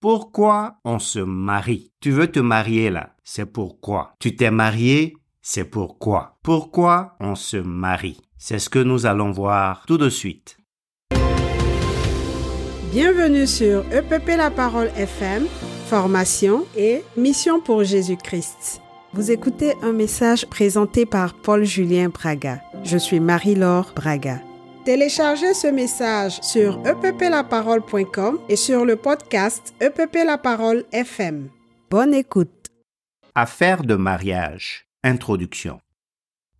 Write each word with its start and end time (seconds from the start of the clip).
Pourquoi 0.00 0.76
on 0.86 0.98
se 0.98 1.18
marie? 1.18 1.92
Tu 2.00 2.10
veux 2.10 2.28
te 2.28 2.40
marier 2.40 2.88
là, 2.88 3.10
c'est 3.22 3.44
pourquoi. 3.44 4.14
Tu 4.18 4.34
t'es 4.34 4.50
marié, 4.50 5.14
c'est 5.42 5.64
pourquoi. 5.64 6.38
Pourquoi 6.42 7.16
on 7.20 7.34
se 7.34 7.58
marie? 7.58 8.18
C'est 8.38 8.58
ce 8.58 8.70
que 8.70 8.78
nous 8.78 9.04
allons 9.04 9.30
voir 9.30 9.84
tout 9.86 9.98
de 9.98 10.08
suite. 10.08 10.56
Bienvenue 12.90 13.46
sur 13.46 13.84
EPP 13.92 14.38
La 14.38 14.50
Parole 14.50 14.90
FM, 14.96 15.44
formation 15.84 16.64
et 16.74 17.02
mission 17.18 17.60
pour 17.60 17.84
Jésus-Christ. 17.84 18.80
Vous 19.12 19.30
écoutez 19.30 19.74
un 19.82 19.92
message 19.92 20.46
présenté 20.46 21.04
par 21.04 21.34
Paul-Julien 21.34 22.08
Braga. 22.08 22.62
Je 22.84 22.96
suis 22.96 23.20
Marie-Laure 23.20 23.92
Braga. 23.94 24.40
Téléchargez 24.84 25.52
ce 25.52 25.66
message 25.66 26.40
sur 26.40 26.80
epplaparole.com 26.86 28.38
et 28.48 28.56
sur 28.56 28.86
le 28.86 28.96
podcast 28.96 29.74
EPP. 29.78 30.16
Bonne 31.90 32.14
écoute. 32.14 32.68
Affaire 33.34 33.82
de 33.82 33.94
mariage. 33.94 34.86
Introduction. 35.04 35.80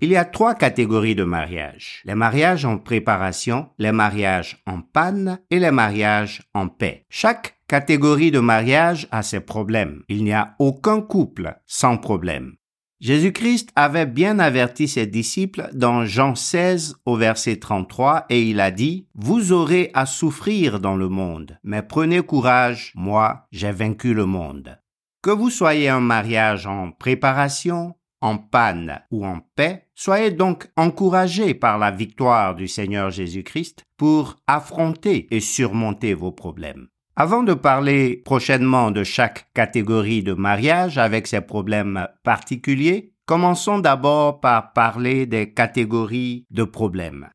Il 0.01 0.11
y 0.11 0.17
a 0.17 0.27
trois 0.27 0.55
catégories 0.55 1.15
de 1.15 1.25
mariage. 1.25 2.03
Les 2.05 2.15
mariages 2.15 2.67
en 2.67 2.77
préparation, 2.77 3.71
les 3.79 3.93
mariages 3.93 4.63
en 4.67 4.83
panne 4.83 5.39
et 5.51 5.59
les 5.59 5.71
mariages 5.71 6.43
en 6.53 6.69
paix. 6.69 7.07
Chaque 7.09 7.59
catégorie 7.69 8.31
de 8.31 8.41
mariage 8.41 9.09
a 9.11 9.23
ses 9.23 9.41
problèmes. 9.41 10.03
Il 10.11 10.25
n'y 10.25 10.35
a 10.35 10.57
aucun 10.59 11.01
couple 11.01 11.59
sans 11.67 11.97
problème. 11.97 12.57
Jésus-Christ 13.01 13.71
avait 13.77 14.05
bien 14.05 14.39
averti 14.39 14.87
ses 14.87 15.07
disciples 15.07 15.71
dans 15.73 16.05
Jean 16.05 16.35
16 16.35 16.97
au 17.07 17.17
verset 17.17 17.57
33 17.57 18.27
et 18.29 18.43
il 18.43 18.61
a 18.61 18.71
dit, 18.71 19.07
Vous 19.15 19.53
aurez 19.53 19.91
à 19.95 20.05
souffrir 20.05 20.81
dans 20.81 20.97
le 20.97 21.09
monde, 21.09 21.59
mais 21.65 21.83
prenez 21.83 22.21
courage, 22.21 22.93
moi 22.95 23.47
j'ai 23.53 23.73
vaincu 23.73 24.13
le 24.13 24.27
monde. 24.27 24.79
Que 25.23 25.31
vous 25.31 25.49
soyez 25.49 25.89
un 25.89 26.01
mariage 26.01 26.67
en 26.67 26.91
préparation, 26.91 27.95
en 28.21 28.37
panne 28.37 29.01
ou 29.11 29.25
en 29.25 29.41
paix, 29.57 29.87
soyez 29.95 30.31
donc 30.31 30.69
encouragés 30.77 31.55
par 31.55 31.79
la 31.79 31.91
victoire 31.91 32.55
du 32.55 32.69
Seigneur 32.69 33.11
Jésus-Christ 33.11 33.87
pour 33.97 34.37
affronter 34.47 35.27
et 35.35 35.41
surmonter 35.41 36.13
vos 36.13 36.33
problèmes. 36.33 36.89
Avant 37.23 37.43
de 37.43 37.53
parler 37.53 38.17
prochainement 38.25 38.91
de 38.91 39.05
chaque 39.05 39.53
catégorie 39.53 40.23
de 40.23 40.33
mariage 40.33 40.97
avec 40.97 41.27
ses 41.27 41.43
problèmes 41.43 42.09
particuliers, 42.23 43.13
commençons 43.27 43.79
d'abord 43.79 44.41
par 44.41 44.73
parler 44.73 45.27
des 45.27 45.53
catégories 45.53 46.47
de 46.51 46.65
problèmes. 46.65 47.29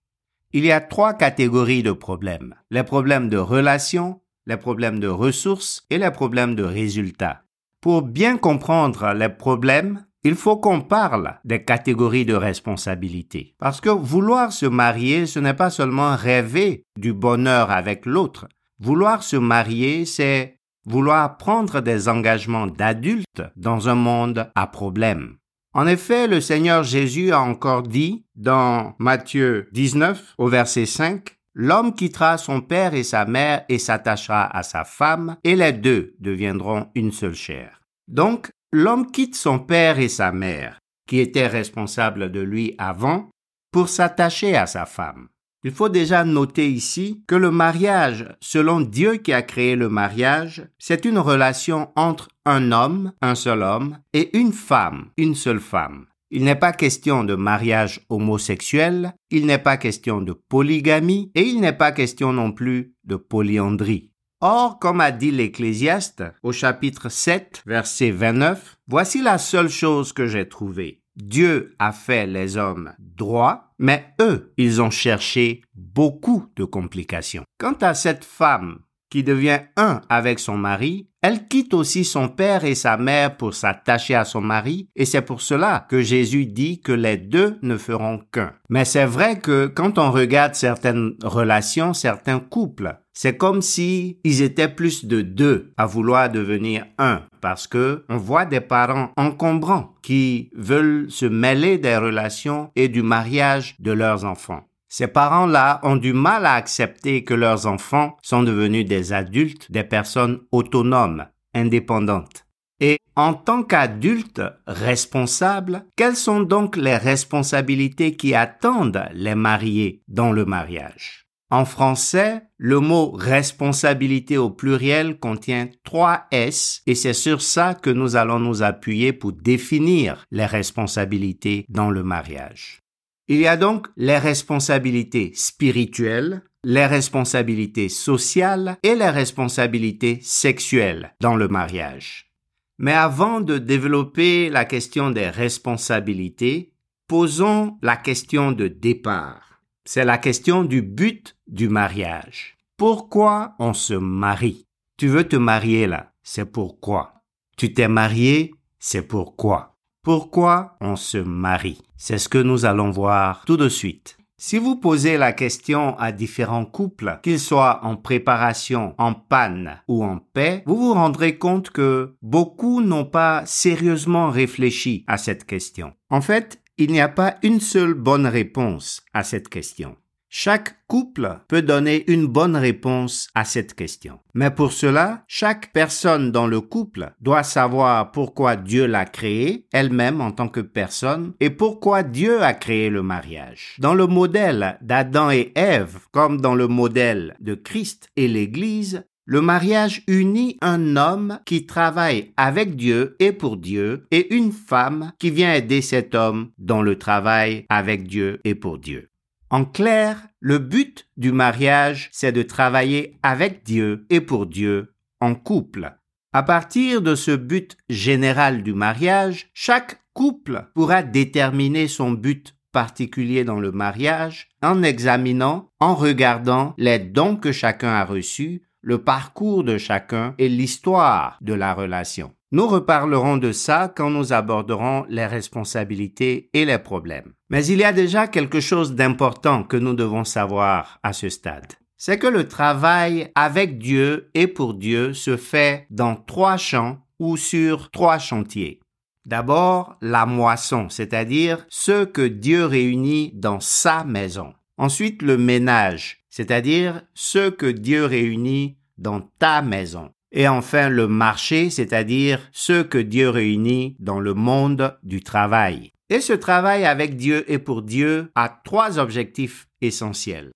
Il 0.54 0.66
y 0.66 0.72
a 0.72 0.82
trois 0.82 1.14
catégories 1.14 1.84
de 1.84 1.92
problèmes. 1.92 2.56
Les 2.72 2.82
problèmes 2.82 3.30
de 3.30 3.38
relations, 3.38 4.22
les 4.48 4.58
problèmes 4.58 5.00
de 5.00 5.08
ressources 5.08 5.86
et 5.92 6.00
les 6.00 6.10
problèmes 6.10 6.56
de 6.56 6.64
résultats. 6.64 7.44
Pour 7.80 8.02
bien 8.02 8.38
comprendre 8.38 9.14
les 9.14 9.30
problèmes, 9.30 10.04
il 10.24 10.34
faut 10.34 10.58
qu'on 10.58 10.82
parle 10.82 11.38
des 11.46 11.64
catégories 11.64 12.26
de 12.26 12.34
responsabilité. 12.34 13.54
Parce 13.60 13.82
que 13.82 13.90
vouloir 13.90 14.52
se 14.52 14.66
marier, 14.66 15.28
ce 15.28 15.38
n'est 15.38 15.54
pas 15.54 15.70
seulement 15.70 16.16
rêver 16.16 16.82
du 16.98 17.14
bonheur 17.14 17.70
avec 17.70 18.08
l'autre, 18.08 18.48
Vouloir 18.80 19.24
se 19.24 19.38
marier, 19.38 20.06
c'est 20.06 20.58
vouloir 20.86 21.38
prendre 21.38 21.82
des 21.82 22.08
engagements 22.10 22.68
d'adultes 22.68 23.44
dans 23.56 23.90
un 23.90 23.96
monde 23.96 24.52
à 24.56 24.68
problème. 24.68 25.38
En 25.74 25.88
effet, 25.88 26.28
le 26.28 26.40
Seigneur 26.40 26.84
Jésus 26.84 27.32
a 27.32 27.42
encore 27.42 27.84
dit 27.84 28.26
dans 28.36 28.96
Matthieu 29.00 29.68
19 29.74 30.36
au 30.38 30.48
verset 30.48 30.86
5, 30.86 31.36
L'homme 31.58 31.96
quittera 31.96 32.38
son 32.38 32.60
père 32.60 32.94
et 32.94 33.04
sa 33.04 33.26
mère 33.26 33.64
et 33.70 33.80
s'attachera 33.80 34.46
à 34.46 34.62
sa 34.62 34.84
femme, 34.84 35.38
et 35.46 35.56
les 35.56 35.72
deux 35.72 36.14
deviendront 36.20 36.90
une 36.96 37.14
seule 37.14 37.34
chair. 37.34 37.80
Donc, 38.10 38.52
l'homme 38.74 39.10
quitte 39.10 39.36
son 39.36 39.60
père 39.60 39.98
et 39.98 40.10
sa 40.10 40.34
mère, 40.34 40.80
qui 41.08 41.20
étaient 41.20 41.48
responsables 41.48 42.30
de 42.30 42.42
lui 42.42 42.76
avant, 42.78 43.30
pour 43.72 43.88
s'attacher 43.88 44.58
à 44.58 44.68
sa 44.68 44.86
femme. 44.86 45.30
Il 45.66 45.72
faut 45.72 45.90
déjà 45.90 46.24
noter 46.24 46.70
ici 46.70 47.24
que 47.28 47.34
le 47.34 47.50
mariage, 47.50 48.28
selon 48.40 48.82
Dieu 48.82 49.16
qui 49.16 49.34
a 49.34 49.42
créé 49.42 49.76
le 49.76 49.90
mariage, 49.90 50.68
c'est 50.78 51.06
une 51.06 51.18
relation 51.18 51.90
entre 51.96 52.30
un 52.46 52.72
homme, 52.72 53.14
un 53.24 53.34
seul 53.34 53.64
homme, 53.64 53.98
et 54.14 54.38
une 54.38 54.54
femme, 54.54 55.08
une 55.18 55.34
seule 55.34 55.60
femme. 55.60 56.06
Il 56.30 56.44
n'est 56.44 56.54
pas 56.54 56.72
question 56.72 57.24
de 57.24 57.34
mariage 57.34 58.02
homosexuel, 58.10 59.16
il 59.32 59.48
n'est 59.48 59.58
pas 59.58 59.78
question 59.78 60.22
de 60.22 60.34
polygamie, 60.34 61.32
et 61.34 61.42
il 61.42 61.62
n'est 61.62 61.74
pas 61.74 61.92
question 61.92 62.32
non 62.32 62.52
plus 62.52 62.94
de 63.04 63.16
polyandrie. 63.16 64.12
Or, 64.42 64.78
comme 64.78 65.02
a 65.02 65.10
dit 65.10 65.32
l'Ecclésiaste 65.32 66.24
au 66.44 66.52
chapitre 66.52 67.10
7, 67.10 67.64
verset 67.66 68.12
29, 68.12 68.78
Voici 68.88 69.24
la 69.24 69.40
seule 69.40 69.70
chose 69.70 70.14
que 70.14 70.28
j'ai 70.28 70.48
trouvée. 70.48 71.02
Dieu 71.16 71.76
a 71.80 71.92
fait 71.92 72.28
les 72.28 72.58
hommes 72.58 72.94
droits, 73.00 73.74
mais 73.80 74.14
eux, 74.22 74.54
ils 74.58 74.82
ont 74.82 74.90
cherché 74.90 75.62
beaucoup 75.74 76.48
de 76.56 76.66
complications. 76.66 77.44
Quant 77.58 77.78
à 77.82 77.94
cette 77.94 78.26
femme 78.26 78.80
qui 79.10 79.24
devient 79.24 79.62
un 79.78 80.02
avec 80.10 80.40
son 80.40 80.58
mari, 80.58 81.10
elle 81.22 81.48
quitte 81.48 81.74
aussi 81.74 82.04
son 82.04 82.28
père 82.28 82.66
et 82.66 82.76
sa 82.76 82.98
mère 82.98 83.38
pour 83.38 83.54
s'attacher 83.54 84.14
à 84.14 84.26
son 84.26 84.42
mari, 84.42 84.90
et 84.96 85.06
c'est 85.06 85.22
pour 85.22 85.42
cela 85.42 85.88
que 85.90 86.02
Jésus 86.02 86.46
dit 86.46 86.82
que 86.82 86.92
les 86.92 87.18
deux 87.18 87.58
ne 87.62 87.78
feront 87.78 88.20
qu'un. 88.32 88.54
Mais 88.70 88.86
c'est 88.86 89.06
vrai 89.06 89.40
que 89.40 89.68
quand 89.68 89.98
on 89.98 90.12
regarde 90.12 90.54
certaines 90.54 91.14
relations, 91.24 91.94
certains 91.94 92.40
couples, 92.40 92.98
c'est 93.14 93.38
comme 93.38 93.62
si 93.62 94.20
ils 94.24 94.42
étaient 94.42 94.68
plus 94.68 95.06
de 95.06 95.22
deux 95.22 95.74
à 95.78 95.86
vouloir 95.86 96.30
devenir 96.30 96.86
un, 96.98 97.22
parce 97.46 97.68
que 97.68 98.04
on 98.10 98.18
voit 98.18 98.46
des 98.46 98.60
parents 98.60 99.12
encombrants 99.18 99.94
qui 100.02 100.50
veulent 100.56 101.12
se 101.12 101.28
mêler 101.28 101.78
des 101.78 101.96
relations 101.96 102.72
et 102.76 102.88
du 102.88 103.04
mariage 103.04 103.76
de 103.78 103.92
leurs 103.92 104.26
enfants. 104.26 104.64
Ces 104.88 105.06
parents-là 105.06 105.80
ont 105.84 105.96
du 105.96 106.12
mal 106.12 106.48
à 106.48 106.56
accepter 106.56 107.24
que 107.24 107.36
leurs 107.36 107.68
enfants 107.68 108.18
sont 108.24 108.42
devenus 108.42 108.88
des 108.88 109.14
adultes, 109.14 109.72
des 109.72 109.84
personnes 109.84 110.40
autonomes, 110.52 111.28
indépendantes. 111.54 112.48
Et 112.80 112.98
en 113.16 113.36
tant 113.36 113.62
qu'adultes 113.62 114.42
responsables, 114.66 115.86
quelles 115.96 116.16
sont 116.16 116.42
donc 116.42 116.76
les 116.76 116.98
responsabilités 116.98 118.16
qui 118.16 118.34
attendent 118.34 119.06
les 119.14 119.36
mariés 119.36 120.02
dans 120.08 120.32
le 120.32 120.46
mariage? 120.46 121.25
En 121.52 121.66
français, 121.66 122.42
le 122.58 122.80
mot 122.80 123.12
responsabilité 123.12 124.38
au 124.38 124.50
pluriel 124.50 125.20
contient 125.20 125.70
trois 125.84 126.26
S 126.32 126.82
et 126.88 126.96
c'est 126.96 127.14
sur 127.14 127.42
ça 127.42 127.76
que 127.76 127.92
nous 127.92 128.16
allons 128.16 128.40
nous 128.40 128.64
appuyer 128.64 129.14
pour 129.14 129.32
définir 129.32 130.26
les 130.32 130.46
responsabilités 130.46 131.66
dans 131.70 131.92
le 131.92 132.04
mariage. 132.04 132.82
Il 133.28 133.38
y 133.38 133.48
a 133.48 133.58
donc 133.58 133.88
les 133.96 134.18
responsabilités 134.18 135.32
spirituelles, 135.36 136.44
les 136.64 136.86
responsabilités 136.88 137.90
sociales 137.90 138.78
et 138.82 138.96
les 138.96 139.10
responsabilités 139.10 140.20
sexuelles 140.22 141.16
dans 141.22 141.36
le 141.36 141.48
mariage. 141.48 142.32
Mais 142.80 142.94
avant 142.94 143.40
de 143.40 143.58
développer 143.58 144.50
la 144.50 144.66
question 144.66 145.12
des 145.12 145.30
responsabilités, 145.30 146.74
posons 147.08 147.78
la 147.82 147.98
question 147.98 148.52
de 148.52 148.68
départ. 148.68 149.55
C'est 149.88 150.04
la 150.04 150.18
question 150.18 150.64
du 150.64 150.82
but 150.82 151.38
du 151.46 151.70
mariage. 151.70 152.58
Pourquoi 152.76 153.54
on 153.60 153.74
se 153.74 153.94
marie? 153.94 154.66
Tu 154.98 155.08
veux 155.08 155.28
te 155.28 155.36
marier 155.36 155.86
là, 155.86 156.12
c'est 156.24 156.52
pourquoi. 156.52 157.22
Tu 157.56 157.72
t'es 157.72 157.88
marié, 157.88 158.56
c'est 158.80 159.04
pourquoi. 159.04 159.78
Pourquoi 160.02 160.76
on 160.82 160.96
se 160.96 161.20
marie? 161.20 161.82
C'est 161.98 162.18
ce 162.18 162.30
que 162.30 162.40
nous 162.40 162.66
allons 162.66 162.90
voir 162.90 163.46
tout 163.46 163.58
de 163.58 163.70
suite. 163.70 164.18
Si 164.38 164.58
vous 164.58 164.76
posez 164.76 165.18
la 165.18 165.34
question 165.34 165.98
à 166.00 166.12
différents 166.12 166.66
couples, 166.66 167.20
qu'ils 167.22 167.40
soient 167.40 167.86
en 167.86 167.96
préparation, 167.96 168.96
en 168.98 169.14
panne 169.14 169.80
ou 169.88 170.04
en 170.04 170.18
paix, 170.18 170.64
vous 170.66 170.78
vous 170.78 170.94
rendrez 170.94 171.38
compte 171.38 171.70
que 171.70 172.16
beaucoup 172.24 172.82
n'ont 172.82 173.06
pas 173.06 173.44
sérieusement 173.46 174.32
réfléchi 174.32 175.06
à 175.08 175.18
cette 175.18 175.46
question. 175.46 175.94
En 176.10 176.22
fait, 176.22 176.60
il 176.78 176.92
n'y 176.92 177.02
a 177.02 177.08
pas 177.08 177.36
une 177.44 177.62
seule 177.62 177.94
bonne 177.94 178.28
réponse 178.28 179.02
à 179.14 179.24
cette 179.24 179.50
question. 179.50 179.96
Chaque 180.38 180.86
couple 180.88 181.40
peut 181.48 181.62
donner 181.62 182.12
une 182.12 182.28
bonne 182.28 182.58
réponse 182.58 183.30
à 183.36 183.46
cette 183.46 183.74
question. 183.74 184.20
Mais 184.34 184.52
pour 184.52 184.74
cela, 184.74 185.24
chaque 185.28 185.72
personne 185.72 186.32
dans 186.34 186.46
le 186.46 186.60
couple 186.60 187.14
doit 187.22 187.44
savoir 187.44 188.12
pourquoi 188.12 188.58
Dieu 188.58 188.86
l'a 188.86 189.06
créé, 189.06 189.66
elle-même 189.72 190.20
en 190.20 190.32
tant 190.32 190.50
que 190.50 190.60
personne, 190.60 191.34
et 191.40 191.50
pourquoi 191.50 192.04
Dieu 192.04 192.44
a 192.44 192.54
créé 192.54 192.90
le 192.90 193.02
mariage. 193.02 193.78
Dans 193.80 193.94
le 193.94 194.08
modèle 194.08 194.78
d'Adam 194.82 195.30
et 195.32 195.54
Ève, 195.56 196.00
comme 196.12 196.42
dans 196.42 196.56
le 196.56 196.68
modèle 196.68 197.38
de 197.40 197.56
Christ 197.56 198.10
et 198.18 198.28
l'Église, 198.28 199.06
le 199.26 199.42
mariage 199.42 200.04
unit 200.08 200.58
un 200.62 200.96
homme 200.96 201.40
qui 201.46 201.66
travaille 201.66 202.32
avec 202.38 202.76
Dieu 202.76 203.16
et 203.20 203.32
pour 203.32 203.58
Dieu 203.58 204.06
et 204.12 204.34
une 204.36 204.52
femme 204.52 205.12
qui 205.18 205.32
vient 205.32 205.54
aider 205.54 205.82
cet 205.82 206.14
homme 206.14 206.52
dans 206.60 206.84
le 206.84 206.98
travail 206.98 207.66
avec 207.70 208.08
Dieu 208.08 208.40
et 208.44 208.56
pour 208.56 208.78
Dieu. 208.78 209.10
En 209.50 209.66
clair, 209.66 210.28
le 210.40 210.60
but 210.60 211.08
du 211.18 211.32
mariage, 211.32 212.10
c'est 212.12 212.32
de 212.32 212.44
travailler 212.44 213.18
avec 213.24 213.64
Dieu 213.64 214.06
et 214.10 214.22
pour 214.22 214.46
Dieu 214.46 214.94
en 215.20 215.34
couple. 215.34 215.94
À 216.34 216.44
partir 216.44 217.02
de 217.02 217.16
ce 217.16 217.32
but 217.32 217.78
général 217.90 218.62
du 218.62 218.74
mariage, 218.74 219.50
chaque 219.54 220.02
couple 220.14 220.68
pourra 220.76 221.02
déterminer 221.02 221.88
son 221.88 222.12
but 222.12 222.56
particulier 222.72 223.46
dans 223.46 223.60
le 223.60 223.72
mariage 223.72 224.50
en 224.62 224.84
examinant, 224.84 225.72
en 225.80 225.96
regardant 225.96 226.74
les 226.78 227.00
dons 227.00 227.38
que 227.38 227.54
chacun 227.54 227.90
a 227.90 228.04
reçus, 228.04 228.64
le 228.86 229.00
parcours 229.00 229.64
de 229.64 229.80
chacun 229.80 230.36
et 230.38 230.48
l'histoire 230.48 231.40
de 231.42 231.56
la 231.56 231.74
relation. 231.74 232.32
Nous 232.52 232.68
reparlerons 232.68 233.38
de 233.38 233.52
ça 233.52 233.92
quand 233.94 234.12
nous 234.12 234.32
aborderons 234.32 235.06
les 235.10 235.26
responsabilités 235.26 236.52
et 236.54 236.66
les 236.66 236.78
problèmes. 236.78 237.34
Mais 237.50 237.66
il 237.66 237.80
y 237.80 237.84
a 237.84 237.92
déjà 237.92 238.28
quelque 238.28 238.60
chose 238.60 238.94
d'important 238.94 239.64
que 239.64 239.76
nous 239.76 239.96
devons 239.96 240.24
savoir 240.24 241.00
à 241.02 241.14
ce 241.14 241.30
stade. 241.30 241.74
C'est 241.98 242.20
que 242.20 242.28
le 242.28 242.48
travail 242.48 243.32
avec 243.34 243.80
Dieu 243.80 244.30
et 244.36 244.46
pour 244.46 244.76
Dieu 244.76 245.14
se 245.14 245.36
fait 245.36 245.88
dans 245.90 246.16
trois 246.16 246.58
champs 246.58 247.00
ou 247.18 247.38
sur 247.38 247.90
trois 247.90 248.20
chantiers. 248.20 248.82
D'abord, 249.26 249.98
la 250.02 250.28
moisson, 250.28 250.90
c'est-à-dire 250.90 251.66
ce 251.70 252.06
que 252.06 252.22
Dieu 252.22 252.66
réunit 252.66 253.32
dans 253.34 253.60
sa 253.60 254.04
maison. 254.04 254.54
Ensuite, 254.78 255.22
le 255.22 255.38
ménage, 255.38 256.26
c'est-à-dire 256.30 257.02
ce 257.14 257.50
que 257.50 257.68
Dieu 257.68 258.06
réunit 258.06 258.78
dans 258.98 259.22
ta 259.22 259.62
maison. 259.62 260.12
Et 260.32 260.48
enfin, 260.48 260.90
le 260.90 261.08
marché, 261.08 261.70
c'est-à-dire 261.70 262.42
ce 262.52 262.82
que 262.82 262.98
Dieu 262.98 263.30
réunit 263.30 263.96
dans 264.00 264.20
le 264.20 264.34
monde 264.34 264.98
du 265.04 265.22
travail. 265.22 265.92
Et 266.10 266.20
ce 266.20 266.34
travail 266.34 266.86
avec 266.86 267.16
Dieu 267.16 267.50
et 267.50 267.58
pour 267.58 267.82
Dieu 267.82 268.32
a 268.36 268.50
trois 268.50 269.00
objectifs 269.00 269.68
essentiels. 269.82 270.52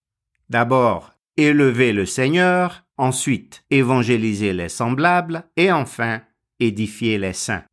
D'abord, 0.49 1.13
élever 1.37 1.93
le 1.93 2.05
Seigneur, 2.05 2.83
ensuite, 2.97 3.63
évangéliser 3.69 4.51
les 4.51 4.69
semblables, 4.69 5.43
et 5.55 5.71
enfin, 5.71 6.21
édifier 6.59 7.17
les 7.17 7.33
saints. 7.33 7.63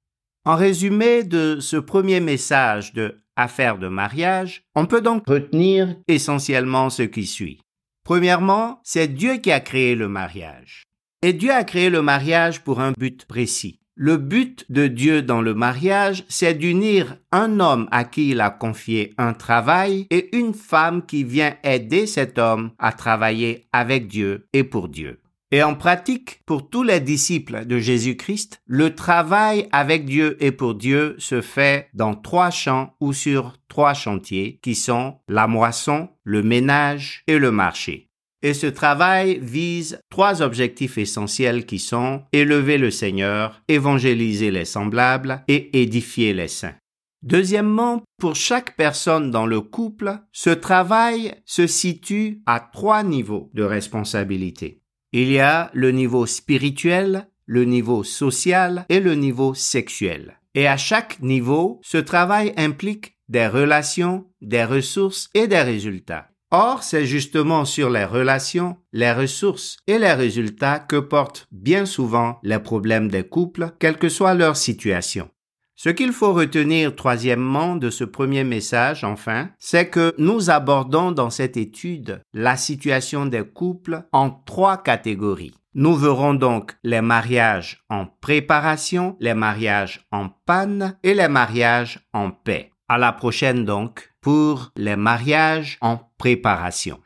En 0.44 0.54
résumé 0.54 1.24
de 1.24 1.58
ce 1.60 1.76
premier 1.76 2.20
message 2.20 2.92
de 2.92 3.20
Affaires 3.36 3.78
de 3.78 3.88
mariage, 3.88 4.64
on 4.74 4.86
peut 4.86 5.02
donc 5.02 5.28
retenir 5.28 5.96
essentiellement 6.08 6.90
ce 6.90 7.02
qui 7.02 7.26
suit. 7.26 7.60
Premièrement, 8.04 8.80
c'est 8.82 9.08
Dieu 9.08 9.36
qui 9.36 9.52
a 9.52 9.60
créé 9.60 9.94
le 9.94 10.08
mariage. 10.08 10.84
Et 11.22 11.32
Dieu 11.32 11.52
a 11.52 11.64
créé 11.64 11.90
le 11.90 12.02
mariage 12.02 12.62
pour 12.62 12.80
un 12.80 12.92
but 12.92 13.24
précis. 13.24 13.80
Le 13.94 14.18
but 14.18 14.64
de 14.70 14.88
Dieu 14.88 15.22
dans 15.22 15.40
le 15.40 15.54
mariage, 15.54 16.24
c'est 16.28 16.52
d'unir 16.52 17.16
un 17.32 17.60
homme 17.60 17.88
à 17.90 18.04
qui 18.04 18.30
il 18.30 18.42
a 18.42 18.50
confié 18.50 19.14
un 19.16 19.32
travail 19.32 20.06
et 20.10 20.36
une 20.36 20.52
femme 20.52 21.06
qui 21.06 21.24
vient 21.24 21.56
aider 21.64 22.06
cet 22.06 22.38
homme 22.38 22.72
à 22.78 22.92
travailler 22.92 23.66
avec 23.72 24.06
Dieu 24.06 24.46
et 24.52 24.64
pour 24.64 24.88
Dieu. 24.88 25.18
Et 25.52 25.62
en 25.62 25.76
pratique, 25.76 26.40
pour 26.44 26.68
tous 26.68 26.82
les 26.82 26.98
disciples 26.98 27.66
de 27.66 27.78
Jésus-Christ, 27.78 28.60
le 28.66 28.96
travail 28.96 29.68
avec 29.70 30.04
Dieu 30.04 30.36
et 30.40 30.50
pour 30.50 30.74
Dieu 30.74 31.14
se 31.18 31.40
fait 31.40 31.88
dans 31.94 32.16
trois 32.16 32.50
champs 32.50 32.94
ou 33.00 33.12
sur 33.12 33.54
trois 33.68 33.94
chantiers 33.94 34.58
qui 34.60 34.74
sont 34.74 35.18
la 35.28 35.46
moisson, 35.46 36.08
le 36.24 36.42
ménage 36.42 37.22
et 37.28 37.38
le 37.38 37.52
marché. 37.52 38.08
Et 38.42 38.54
ce 38.54 38.66
travail 38.66 39.38
vise 39.40 40.00
trois 40.10 40.42
objectifs 40.42 40.98
essentiels 40.98 41.64
qui 41.64 41.78
sont 41.78 42.24
élever 42.32 42.76
le 42.76 42.90
Seigneur, 42.90 43.62
évangéliser 43.68 44.50
les 44.50 44.64
semblables 44.64 45.44
et 45.46 45.80
édifier 45.80 46.34
les 46.34 46.48
saints. 46.48 46.74
Deuxièmement, 47.22 48.02
pour 48.18 48.34
chaque 48.34 48.76
personne 48.76 49.30
dans 49.30 49.46
le 49.46 49.60
couple, 49.60 50.18
ce 50.32 50.50
travail 50.50 51.34
se 51.44 51.66
situe 51.66 52.42
à 52.46 52.60
trois 52.60 53.04
niveaux 53.04 53.50
de 53.54 53.62
responsabilité. 53.62 54.82
Il 55.12 55.30
y 55.30 55.38
a 55.38 55.70
le 55.72 55.90
niveau 55.90 56.26
spirituel, 56.26 57.28
le 57.46 57.64
niveau 57.64 58.04
social 58.04 58.84
et 58.88 59.00
le 59.00 59.14
niveau 59.14 59.54
sexuel. 59.54 60.40
Et 60.54 60.66
à 60.66 60.76
chaque 60.76 61.20
niveau, 61.20 61.80
ce 61.82 61.98
travail 61.98 62.52
implique 62.56 63.16
des 63.28 63.46
relations, 63.46 64.26
des 64.40 64.64
ressources 64.64 65.28
et 65.34 65.46
des 65.46 65.60
résultats. 65.60 66.28
Or, 66.50 66.82
c'est 66.82 67.06
justement 67.06 67.64
sur 67.64 67.90
les 67.90 68.04
relations, 68.04 68.76
les 68.92 69.12
ressources 69.12 69.78
et 69.86 69.98
les 69.98 70.12
résultats 70.12 70.78
que 70.78 70.96
portent 70.96 71.46
bien 71.50 71.86
souvent 71.86 72.38
les 72.42 72.60
problèmes 72.60 73.08
des 73.08 73.24
couples, 73.24 73.72
quelle 73.80 73.98
que 73.98 74.08
soit 74.08 74.34
leur 74.34 74.56
situation. 74.56 75.28
Ce 75.78 75.90
qu'il 75.90 76.12
faut 76.12 76.32
retenir 76.32 76.96
troisièmement 76.96 77.76
de 77.76 77.90
ce 77.90 78.02
premier 78.02 78.44
message, 78.44 79.04
enfin, 79.04 79.50
c'est 79.58 79.90
que 79.90 80.14
nous 80.16 80.48
abordons 80.48 81.12
dans 81.12 81.28
cette 81.28 81.58
étude 81.58 82.22
la 82.32 82.56
situation 82.56 83.26
des 83.26 83.44
couples 83.44 84.02
en 84.10 84.30
trois 84.30 84.82
catégories. 84.82 85.52
Nous 85.74 85.94
verrons 85.94 86.32
donc 86.32 86.74
les 86.82 87.02
mariages 87.02 87.84
en 87.90 88.06
préparation, 88.06 89.18
les 89.20 89.34
mariages 89.34 90.06
en 90.10 90.30
panne 90.46 90.96
et 91.02 91.12
les 91.12 91.28
mariages 91.28 92.00
en 92.14 92.30
paix. 92.30 92.72
À 92.88 92.96
la 92.96 93.12
prochaine 93.12 93.66
donc 93.66 94.14
pour 94.22 94.70
les 94.76 94.96
mariages 94.96 95.76
en 95.82 95.98
préparation. 96.16 96.98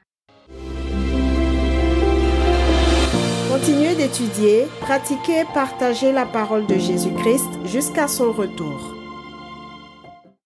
D'étudier, 4.10 4.66
pratiquer 4.80 5.40
et 5.42 5.54
partager 5.54 6.10
la 6.10 6.26
parole 6.26 6.66
de 6.66 6.74
Jésus-Christ 6.74 7.46
jusqu'à 7.64 8.08
son 8.08 8.32
retour. 8.32 8.99